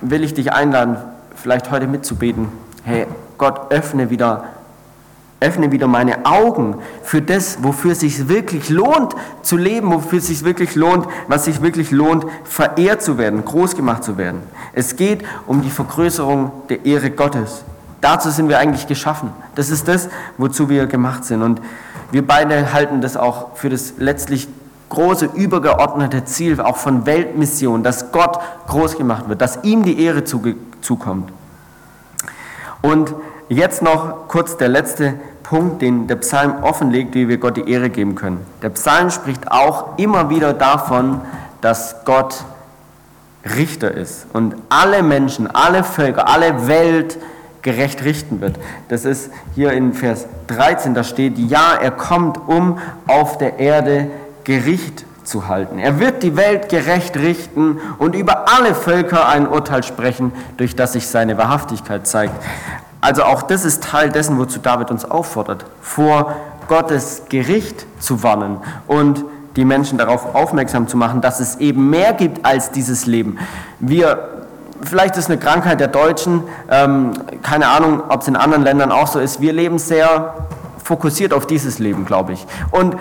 [0.00, 0.96] will ich dich einladen,
[1.44, 2.48] vielleicht heute mitzubeten,
[2.84, 4.44] hey Gott, öffne wieder,
[5.40, 10.28] öffne wieder meine Augen für das, wofür es sich wirklich lohnt zu leben, wofür es
[10.28, 14.40] sich wirklich lohnt, was sich wirklich lohnt, verehrt zu werden, groß gemacht zu werden.
[14.72, 17.62] Es geht um die Vergrößerung der Ehre Gottes.
[18.00, 19.30] Dazu sind wir eigentlich geschaffen.
[19.54, 21.42] Das ist das, wozu wir gemacht sind.
[21.42, 21.60] Und
[22.10, 24.48] wir beide halten das auch für das letztlich
[24.88, 30.24] große übergeordnete Ziel auch von Weltmission, dass Gott groß gemacht wird, dass ihm die Ehre
[30.24, 31.32] zukommt.
[32.82, 33.14] Und
[33.48, 37.90] jetzt noch kurz der letzte Punkt, den der Psalm offenlegt, wie wir Gott die Ehre
[37.90, 38.44] geben können.
[38.62, 41.20] Der Psalm spricht auch immer wieder davon,
[41.60, 42.44] dass Gott
[43.56, 47.18] Richter ist und alle Menschen, alle Völker, alle Welt
[47.62, 48.58] gerecht richten wird.
[48.88, 54.10] Das ist hier in Vers 13, da steht, ja, er kommt, um auf der Erde
[54.44, 55.78] Gericht zu halten.
[55.78, 60.92] Er wird die Welt gerecht richten und über alle Völker ein Urteil sprechen, durch das
[60.92, 62.34] sich seine Wahrhaftigkeit zeigt.
[63.00, 66.36] Also auch das ist Teil dessen, wozu David uns auffordert, vor
[66.68, 69.24] Gottes Gericht zu warnen und
[69.56, 73.38] die Menschen darauf aufmerksam zu machen, dass es eben mehr gibt als dieses Leben.
[73.78, 74.46] Wir,
[74.82, 79.06] vielleicht ist eine Krankheit der Deutschen, ähm, keine Ahnung, ob es in anderen Ländern auch
[79.06, 80.34] so ist, wir leben sehr
[80.84, 82.46] fokussiert auf dieses Leben, glaube ich.
[82.70, 82.96] Und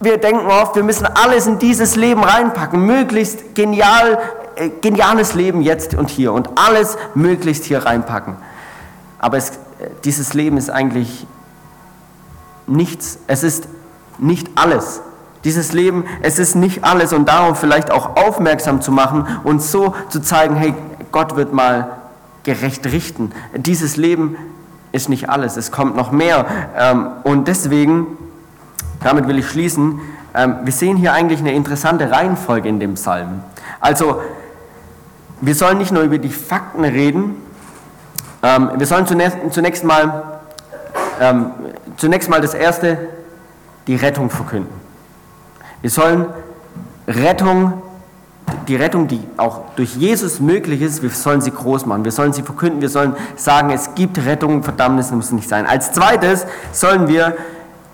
[0.00, 4.18] wir denken oft, wir müssen alles in dieses Leben reinpacken, möglichst genial,
[4.54, 8.36] äh, geniales Leben jetzt und hier und alles möglichst hier reinpacken.
[9.18, 9.52] Aber es,
[10.04, 11.26] dieses Leben ist eigentlich
[12.68, 13.68] nichts, es ist
[14.18, 15.00] nicht alles.
[15.42, 19.94] Dieses Leben, es ist nicht alles und darauf vielleicht auch aufmerksam zu machen und so
[20.10, 20.74] zu zeigen, hey,
[21.10, 21.98] Gott wird mal
[22.44, 23.32] gerecht richten.
[23.54, 24.36] Dieses Leben
[24.96, 26.46] ist nicht alles, es kommt noch mehr.
[26.76, 28.06] Ähm, und deswegen,
[29.02, 30.00] damit will ich schließen,
[30.34, 33.42] ähm, wir sehen hier eigentlich eine interessante Reihenfolge in dem Psalm.
[33.80, 34.20] Also,
[35.40, 37.36] wir sollen nicht nur über die Fakten reden,
[38.42, 40.40] ähm, wir sollen zunächst, zunächst, mal,
[41.96, 42.98] zunächst mal das Erste,
[43.86, 44.72] die Rettung verkünden.
[45.80, 46.26] Wir sollen
[47.08, 47.82] Rettung,
[48.68, 52.04] die Rettung, die auch durch Jesus möglich ist, wir sollen sie groß machen.
[52.04, 52.80] Wir sollen sie verkünden.
[52.80, 55.66] Wir sollen sagen, es gibt Rettung, Verdammnis muss nicht sein.
[55.66, 57.36] Als zweites sollen wir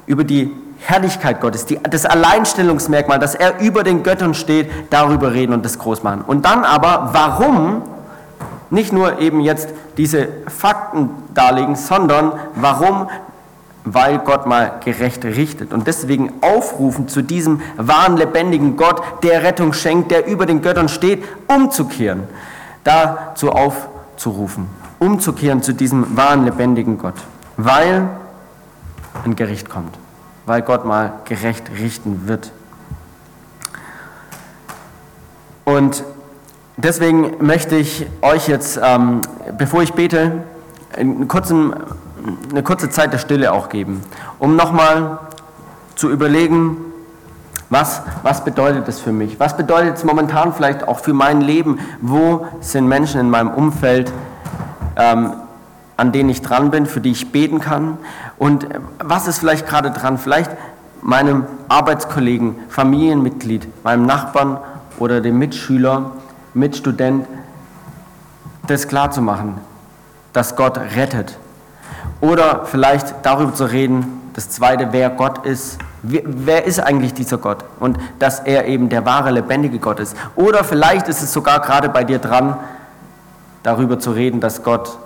[0.07, 5.53] über die Herrlichkeit Gottes, die, das Alleinstellungsmerkmal, dass er über den Göttern steht, darüber reden
[5.53, 6.23] und das groß machen.
[6.27, 7.83] Und dann aber, warum
[8.71, 13.09] nicht nur eben jetzt diese Fakten darlegen, sondern warum
[13.85, 15.73] weil Gott mal gerecht richtet.
[15.73, 20.89] Und deswegen aufrufen zu diesem wahren, lebendigen Gott, der Rettung schenkt, der über den Göttern
[20.89, 22.25] steht, umzukehren.
[22.85, 24.67] Dazu aufzurufen,
[24.99, 27.15] umzukehren zu diesem wahren, lebendigen Gott.
[27.57, 28.09] Weil
[29.25, 29.97] ein Gericht kommt.
[30.47, 32.53] Weil Gott mal gerecht richten wird.
[35.65, 36.05] Und
[36.77, 39.21] deswegen möchte ich euch jetzt, ähm,
[39.57, 40.43] bevor ich bete,
[40.97, 41.75] einen kurzen
[42.51, 44.03] eine kurze Zeit der Stille auch geben,
[44.39, 45.19] um nochmal
[45.95, 46.77] zu überlegen,
[47.71, 49.41] was, was bedeutet das für mich?
[49.41, 51.79] Was bedeutet es momentan vielleicht auch für mein Leben?
[52.03, 54.13] Wo sind Menschen in meinem Umfeld,
[54.97, 55.33] ähm,
[55.97, 57.97] an denen ich dran bin, für die ich beten kann?
[58.37, 58.67] Und
[58.99, 60.19] was ist vielleicht gerade dran?
[60.19, 60.51] Vielleicht
[61.01, 64.59] meinem Arbeitskollegen, Familienmitglied, meinem Nachbarn
[64.99, 66.13] oder dem Mitschüler,
[66.53, 67.27] Mitstudent,
[68.67, 69.55] das klarzumachen,
[70.35, 71.39] dass Gott rettet,
[72.23, 75.79] oder vielleicht darüber zu reden, das zweite, wer Gott ist.
[76.03, 77.65] Wer ist eigentlich dieser Gott?
[77.81, 80.17] Und dass er eben der wahre, lebendige Gott ist.
[80.37, 82.57] Oder vielleicht ist es sogar gerade bei dir dran,
[83.65, 84.99] darüber zu reden, dass Gott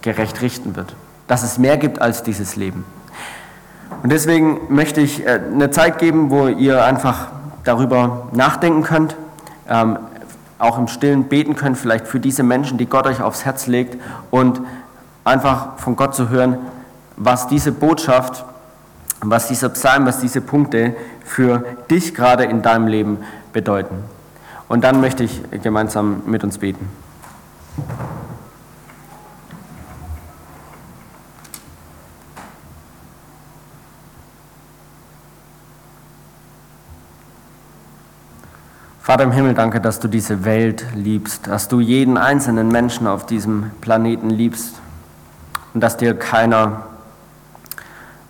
[0.00, 0.94] gerecht richten wird.
[1.26, 2.84] Dass es mehr gibt als dieses Leben.
[4.02, 7.28] Und deswegen möchte ich äh, eine Zeit geben, wo ihr einfach
[7.64, 9.16] darüber nachdenken könnt,
[9.68, 9.98] ähm,
[10.58, 14.00] auch im Stillen beten könnt, vielleicht für diese Menschen, die Gott euch aufs Herz legt
[14.30, 14.60] und
[15.24, 16.58] einfach von Gott zu hören,
[17.16, 18.44] was diese Botschaft,
[19.20, 23.18] was dieser Psalm, was diese Punkte für dich gerade in deinem Leben
[23.52, 23.96] bedeuten.
[24.68, 26.88] Und dann möchte ich gemeinsam mit uns beten.
[39.00, 43.26] Vater im Himmel, danke, dass du diese Welt liebst, dass du jeden einzelnen Menschen auf
[43.26, 44.76] diesem Planeten liebst
[45.74, 46.84] und dass dir keiner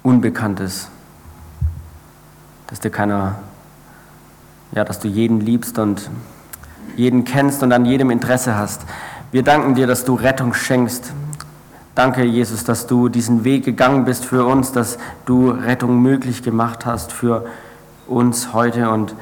[0.02, 0.88] unbekannt ist,
[2.68, 3.36] dass dir keiner,
[4.72, 6.10] ja, dass du jeden liebst und
[6.96, 8.82] jeden kennst und an jedem Interesse hast.
[9.30, 11.12] Wir danken dir, dass du Rettung schenkst.
[11.94, 16.86] Danke, Jesus, dass du diesen Weg gegangen bist für uns, dass du Rettung möglich gemacht
[16.86, 17.46] hast für
[18.06, 19.14] uns heute und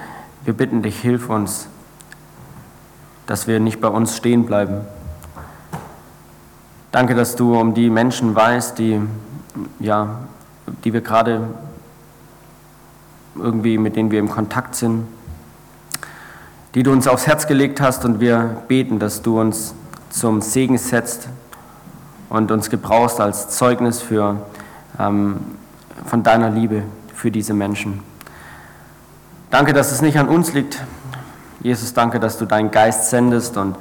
[0.44, 1.66] wir bitten dich, hilf uns,
[3.26, 4.80] dass wir nicht bei uns stehen bleiben,
[6.92, 9.00] Danke, dass du um die Menschen weißt, die,
[9.80, 10.18] ja,
[10.84, 11.48] die wir gerade
[13.34, 15.06] irgendwie, mit denen wir im Kontakt sind,
[16.74, 19.74] die du uns aufs Herz gelegt hast und wir beten, dass du uns
[20.10, 21.28] zum Segen setzt
[22.28, 24.42] und uns gebrauchst als Zeugnis für,
[24.98, 25.36] ähm,
[26.04, 26.82] von deiner Liebe
[27.14, 28.02] für diese Menschen.
[29.50, 30.84] Danke, dass es nicht an uns liegt.
[31.62, 33.76] Jesus, danke, dass du deinen Geist sendest und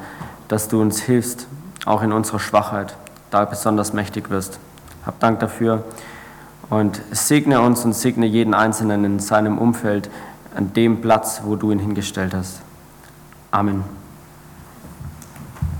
[0.48, 1.48] dass du uns hilfst,
[1.86, 2.96] auch in unserer Schwachheit,
[3.30, 4.60] da besonders mächtig wirst.
[5.06, 5.84] Hab Dank dafür
[6.70, 10.10] und segne uns und segne jeden Einzelnen in seinem Umfeld,
[10.56, 12.62] an dem Platz, wo du ihn hingestellt hast.
[13.52, 14.01] Amen.